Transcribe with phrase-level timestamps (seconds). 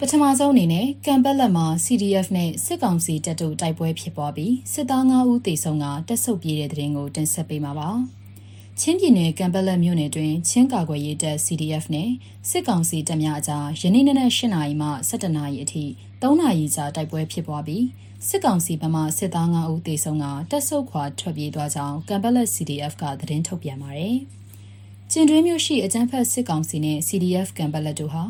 [0.00, 7.90] ပထမဆုံးအနေနဲ့ကံပက်လက်မှာ CDF နဲ့စစ်ကောင်စီတပ်တို့တိုက်ပွဲဖြစ်ပွားပြီးစစ်သား9ဦးသေဆုံးကတက်ဆုပ်ပြေးတဲ့တဲ့ရင်ကိုတင်ဆက်ပေးမှာပါ။
[8.80, 12.10] ချင်းပြည်နယ်ကံပက်လက်မြို့နယ်တွင်ချင်းကာကွယ်ရေးတပ် CDF နဲ့
[12.50, 15.84] စစ်ကောင်စီတပ်များအကြားယနေ့နနက်၈နာရီမှ၁၇နာရီအထိ
[16.22, 17.84] ၃နာရီကြာတိုက်ပွဲဖြစ်ပွားပြီး
[18.28, 24.16] စစ်ကောင်စီဘက်မှစစ်သား9ဦးသေဆုံးကတက်ဆုပ်ခွာထွက်ပြေးသွားကြောင်းကံပက်လက် CDF ကသတင်းထုတ်ပြန်ပါတယ်။
[25.10, 28.24] ကျင်တွင်းမြို့ရှိအကြမ်းဖက်စစ်ကောင်စီနဲ့ CDF ကံပက်လက်တို့ဟာ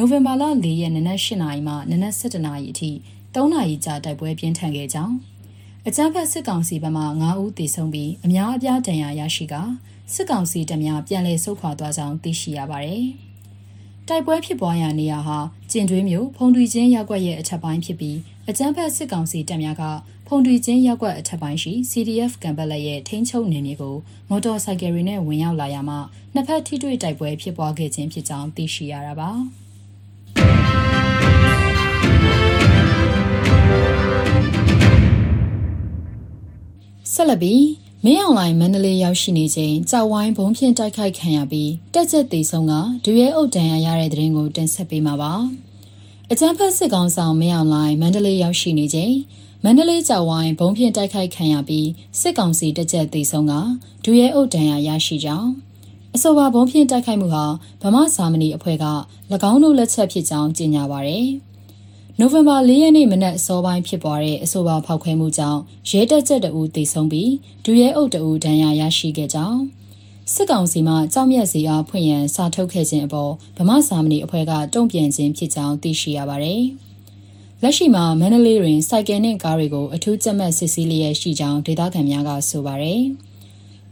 [0.00, 2.90] နိုဝင်ဘာလ၄ရက်နနက်၈နာရီမှနနက်၁၇နာရီအထိ
[3.34, 5.14] ၃နာရီကြာတိုက်ပွဲပြင်းထန်ခဲ့ကြောင်း
[5.86, 9.54] အကြမ်းဖက်စစ်ကောင်စီဘက်မှ9ဦးသေဆုံးပြီးအများအပြားဒဏ်ရာရရှိက
[10.14, 13.04] စစ်ကောင်စီတပ်များပြန်လည်ဆုတ်ခွာသွားကြောင်းသိရှိရပါတယ်။
[14.08, 15.38] တိုက်ပွဲဖြစ်ပွားရာနေရာဟာ
[15.70, 19.84] ကျင်တွင်းမြို့ဖုန်တွီချင်းရပ်ကွက်ရဲ့အထက်ပိုင်းဖြစ်ပြီးအကြမ်းဖက်စစ်ကောင်စီတပ်များက
[20.26, 23.96] ဖုန်တွီချင်းရပ်ကွက်အထက်ပိုင်းရှိ CDF ကံပက်လက်ရဲ့ထိန်းချုပ်နေမြေကို
[24.28, 25.96] မော်တော်ဆိုင်ကယ်တွေနဲ့ဝင်ရောက်လာရမှ
[26.34, 29.32] နှစ်ဖက်ထိတွေ့တိုက်ပွဲဖြစ်ပွားခဲ့ခြင်းဖြစ်ကြောင်းသိရှိရတာပါ။
[37.20, 37.64] ဆက်လက်ပြီး
[38.04, 42.72] မင်းအောင်လိုင်မန္တလေးရောက်ရှိနေချိန်ကြောက်ဝိုင်းဘုံဖြင့်တိုက်ခိုက်ခံရပြီးတက်ချက်သေးဆုံးက
[43.04, 45.32] ဒွေရဲအုပ်တန်ရရတဲ့တဲ့ရင်ကိုတင်ဆက်ပေးမှာပါ
[46.30, 49.14] အကြမ်းဖက်စစ်ကောင်ဆောင်မင်းအောင်လိုင်မန္တလေးရောက်ရှိနေချိန်
[49.64, 51.88] မန္တလေးကြောက်ဝိုင်းဘုံဖြင့်တိုက်ခိုက်ခံရပြီး
[52.20, 53.52] စစ်ကောင်စီတက်ချက်သေးဆုံးက
[54.04, 55.50] ဒွေရဲအုပ်တန်ရရရှိကြောင်း
[56.14, 57.44] အဆိုပါဘုံဖြင့်တိုက်ခိုက်မှုဟာ
[57.82, 58.86] ဗမာစာမဏီအဖွဲ့က၎
[59.50, 61.26] င်းတို့လက်ချက်ဖြစ်ကြောင်းကြေညာပါရယ်
[62.20, 67.32] နိုဝင်ဘာ၄ရက်နေ့မနက်အစောပိုင်းဖြစ်ပွားတဲ့အဆိုပါဖောက်ခွဲမှုကြောင့်ရဲတပ်ချက်တအူးသေဆုံးပြီး
[67.64, 69.60] ဒူရဲအုပ်တအူးဒဏ်ရာရရှိခဲ့ကြောင်း
[70.32, 76.62] စစ်ကောင်စီမှကြောက်မြက်စီအားဖွင့်ရန်စာထုတ်ခဲ့ခြင်းအပေါ်ဗမာစာမဏေအဖွဲ့ကတုံ့ပြန်ခြင်းဖြစ်ကြောင်းသိရှိရပါတယ်။
[77.62, 83.02] လက်ရှိမှာမန္တလေးတွင်စိုက်ကယ်နှင့်ကားတွေကိုအထူးကြက်မှတ်စစ်ဆေးလျက်ရှိကြောင်းဒေသခံများကဆိုပါတယ်။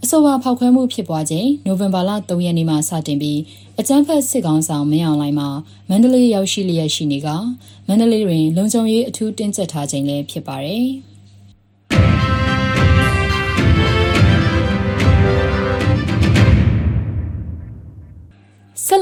[0.05, 3.41] အဆိုပါဖောက်ခွဲမှုဖြစ်ပွားချိန်နိုဝင်ဘာလ3ရက်နေ့မှစတင်ပြီး
[3.81, 5.49] အကြမ်းဖက်စစ်ကောင်ဆောင်မင်းအောင်လှိုင်မှာ
[5.89, 7.29] မန္တလေးရောက်ရှိလျက်ရှိနေက
[7.87, 10.87] မန္တလေးတွင် လုံခြုံရေးအထူးတင်းကျပ်ထားခြင်းလည်းဖြစ်ပါတယ်။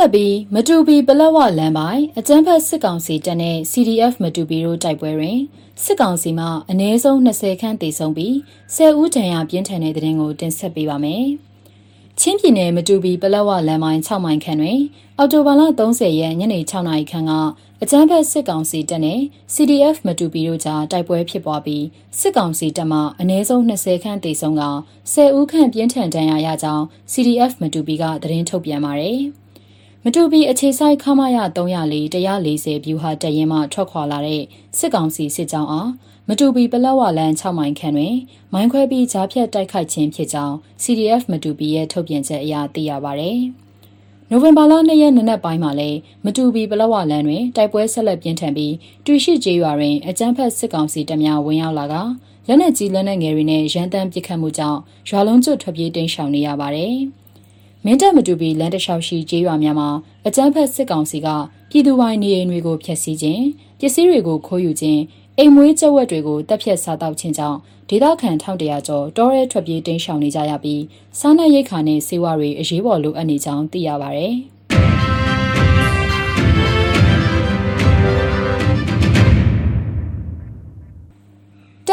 [0.04, 5.38] ဆက်လက်ပြီးမတူပီပလက်ဝလမ်းပိုင်းအကြမ်းဖက်စစ်ကောင်စီတပ်နဲ့ CDF မတူပီတို့တိုက်ပွဲတွင်
[5.82, 8.34] စစ်ကောင်စီမှအ ਨੇ ဆုံး20ခန့်တေဆုံးပြီး
[8.74, 11.24] 10ဦးဒဏ်ရာပြင်းထန်တဲ့တဲ့ရင်ကိုတင်ဆက်ပေးပါမယ်။
[12.20, 14.80] ချင်းပြည်နယ်မတူပီပလက်ဝလမ်းပိုင်း6မိုင်ခန့်တွင်
[15.18, 17.32] အော်တိုဘာလ30ရက်ညနေ6နာရီခန့်က
[17.82, 19.20] အကြမ်းဖက်စစ်ကောင်စီတပ်နဲ့
[19.54, 21.84] CDF မတူပီတို့ကြားတိုက်ပွဲဖြစ်ပွားပြီး
[22.18, 24.64] စစ်ကောင်စီတပ်မှအ ਨੇ ဆုံး20ခန့်တေဆုံးက
[25.12, 29.22] 10ဦးခန့်ပြင်းထန်ဒဏ်ရာရကြောင်း CDF မတူပီကသတင်းထုတ်ပြန်ပါတယ်။
[30.06, 34.42] မတူပီအခြေဆိုင်ခမရ304 140ဗျူဟာတရင်မှထွက်ခွာလာတဲ့
[34.78, 35.90] စစ်ကောင်စီစစ်ကြောင်းအား
[36.28, 38.16] မတူပီပလက်ဝလန်း6မိုင်ခန့်တွင်
[38.52, 43.30] မိုင်းခွဲပြီးကြားဖြတ်တိုက်ခိုက်ခြင်းဖြစ်ကြောင်း CDF မတူပီရဲ့ထုတ်ပြန်ချက်အရသိရပါဗျ။
[44.30, 51.94] နိုဝင်ဘာလ2ရက်နေ့နက်ပိုင်းမှာလည်းမတူပီပလက်ဝလန်းတွင်တိုက်ပွဲဆက်လက်ပြင်းထန်ပြီးတူရှိကျေးရွာတွင်အကြမ်းဖက်စစ်ကောင်စီတပ်များဝင်ရောက်လာက
[52.48, 56.96] လက်နက်ကြီးလက်နက်ငယ်တွေနဲ့ရန်တမ်းပစ်ခတ်မှုကြောင့်ရွာလုံးကျွတ်ထွက်ပြေးတိမ်းရှောင်နေရပါတယ်။
[57.86, 59.88] မင်းတပ်မတူပီလမ်းတလျှောက်ရှိကျေးရွာများမှာ
[60.26, 61.28] အကြမ်းဖက်စစ်ကောင်စီက
[61.70, 63.44] ပြည်သူပိုင်းနေအိမ်တွေကိုဖျက်ဆီးခြင်း
[63.78, 65.00] ပစ္စည်းတွေကိုခိုးယူခြင်း
[65.38, 67.58] အိမ်မွေးကျဝက်တွေကိုတပ်ဖြတ်စားတောက်ခြင်းကြောင့်
[67.88, 70.82] ဒေသခံ1100ကျော်တောရဲထွက်ပြေးတိမ်းရှောင်နေကြရပြီး
[71.18, 74.24] စားနပ်ရိက္ခာနဲ့ဆေးဝါးတွေအရေးပေါ်လိုအပ်နေကြောင်းသိရပါဗျ။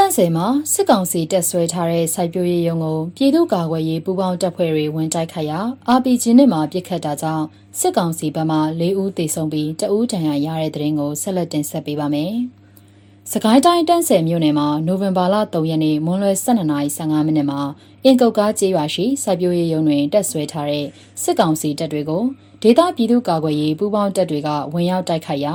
[0.03, 5.59] န့်စင်မှာစစ်ကောင်စီတက်ဆွဲထားတဲ့စိုက်ပျိုးရေးရုံကိုပြည်သူ့ကာကွယ်ရေးပူးပေါင်းတပ်ဖွဲ့တွေဝင်တိုက်ခတ်ရာ
[5.95, 7.45] RPG နဲ့မှပစ်ခတ်တာကြောင့်
[7.79, 12.33] စစ်ကောင်စီဘက်မှ၄ဦးသေဆုံးပြီးတဦးဒဏ်ရာရတဲ့တဲ့ရင်ကိုဆက်လက်တင်ဆက်ပေးပါမယ်။
[13.31, 17.61] စကိုင်းတိုင်းတန်းဆယ်မြို့နယ်မှာနိုဝင်ဘာလ3ရက်နေ့မွန်းလွဲ12:15မိနစ်မှာ
[18.05, 20.85] အင်ကုတ်ကားကျေးရွာရှိစိုက်ပျိုးရေးရုံတွင်တက်ဆွဲထားတဲ့
[21.21, 22.23] စစ်ကောင်စီတပ်တွေကို
[22.61, 25.53] ဒေသပြည်သူ့ကာကွယ်ရေးပူးပေါင်းတပ်တွေကဝင်ရောက်တိုက်ခိုက်ရာ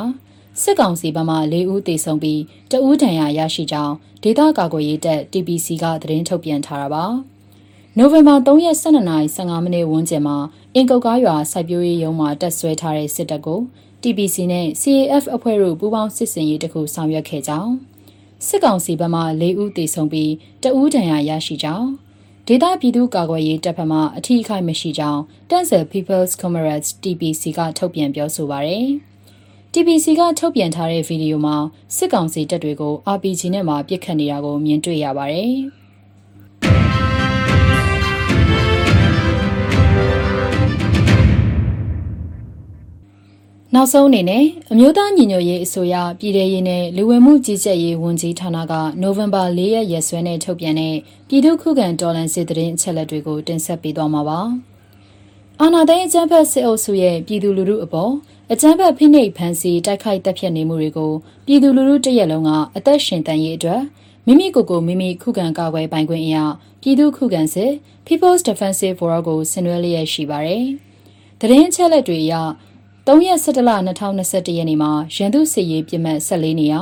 [0.63, 7.05] စစ်ကောင်စီဘက်မှ၄ဦးသေဆုံးပြီးတဦးဒဏ်ရာရရှိကြောင်းဒေသကာကွယ်ရေးတပ် TPC ကသတင်းထုတ်ပြန်ထားတာပါ။
[7.99, 10.37] နိုဝင်ဘာ3ရက်12:15မိနစ်ဝန်းကျင်မှာ
[10.75, 13.61] အင်ကုတ်ကားရွာစိုက်ပျိုးရေးရုံးမှာတက်ဆွဲထားတဲ့စစ်တပ်ကို
[14.03, 17.73] TPC နဲ့ CAF အဖွဲ့တို့ပူးပေါင်းစစ်ဆင်ရေးတစ်ခုဆောင်ရွက်ခဲ့ကြောင်း
[18.47, 20.33] စစ်ကောင်စီဘက်မှ၄ဦးသေဆုံးပြီး
[20.63, 21.89] တဦးဒဏ်ရာရရှိကြောင်း
[22.47, 28.89] ဒေသပြည်သူ့ကာကွယ်ရေးတပ်ဖက်မှအထီးအခိုက်မရှိကြောင်းတန်ဆယ် People's Comrades TPC ကထုတ်ပြန်ပြောဆိုပါရယ်။
[29.79, 31.57] TBC ကထုတ်ပြန်ထားတဲ့ဗီဒီယိုမှာ
[31.97, 35.53] စစ်ကောင်စီတပ်တွေကို RPG နဲ့မှပစ်ခတ်နေတာကိုမြင်တွေ့ရပါတယ်။
[43.75, 48.73] နောက်ဆုံးအနေနဲ့အမျိုးသားညီညွတ်ရေးအစိုးရပြည်ထရေးနဲ့လူဝင်မှုကြီးကြပ်ရေးဝန်ကြီးဌာနက
[49.03, 50.97] နိုဝင်ဘာ၄ရက်ရက်စွဲနဲ့ထုတ်ပြန်တဲ့
[51.29, 54.41] ပြည်သူ့ခုခံတော်လှန်စစ်တရင်အချက်လက်တွေကိုတင်ဆက်ပေးသွားမှာပါ။
[55.61, 58.13] အာဏာသိမ်းအကြမ်းဖက်စစ်အုပ်စုရဲ့ပြည်သူလူထုအပေါ်
[58.53, 61.13] အကြမ်းဖက်ဖိနှိပ်ဖန်ဆီးတိုက်ခိုက်တပ်ဖြတ်နေမှုတွေကို
[61.47, 63.83] ပြည်သူလူထုတရက်လုံးကအသက်ရှင်တန်ရေးအတွက်
[64.27, 66.45] မိမိကိုယ်ကိုမိမိခုခံကာကွယ်ပိုင်ခွင့်အရာ
[66.83, 67.71] ပြည်သူခုခံစစ်
[68.07, 70.65] People's Defensive Forum ကိုဆင်နွှဲလျက်ရှိပါတယ်။
[71.41, 72.35] တရင်ချက်လက်တွေအရ
[73.07, 76.81] 3ရက်17လ2021ရက်နေ့မှာရန်သူစစ်ရေးပြစ်မှတ်14နေရာ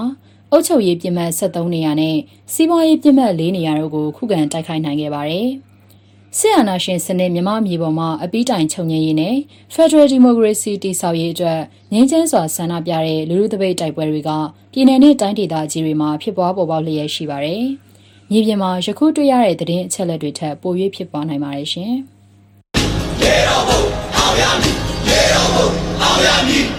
[0.50, 2.16] အုပ်ချုပ်ရေးပြစ်မှတ်73နေရာနဲ့
[2.52, 5.48] စီးပွားရေးပြစ်မှတ်4နေရာတို့ကိုခုခံတိုက်ခိုက်နိုင်ခဲ့ပါတယ်။
[6.38, 9.36] စစ်အာဏာရှင်စနစ်မြမမြေပေါ်မှာအပိတိုင်ချုပ်ငြိမ်းရေးနဲ့
[9.74, 11.60] Federal Democracy တည်ဆောက်ရေးအတွက်
[11.92, 14.30] ငြင်းချမ်းစွာဆန္ဒပြတဲ့လူလူသပိတ်တိုက်ပွဲတွေက
[14.72, 17.64] ပြည်내နဲ့တိုင်းဒေသကြီးတွေမှာဖြစ်ပွားပေါ်ပေါက်လျက်ရှိပါတယ်။
[18.30, 21.92] မြေပြင်မှာယခုတွေ့ရတဲ့သတင်းအချက်အလက်တွေထက်ပို၍ဖြစ်ပွားနိုင်ပါတယ်ရှင်။
[23.22, 23.76] ရေတော်ဘု
[24.16, 24.76] အောင်ရမည်
[25.08, 25.64] ရေတော်ဘု
[26.02, 26.73] အောင်ရမည်